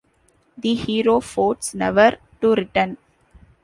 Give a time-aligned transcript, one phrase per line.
[0.57, 2.97] The hero fords, never to return!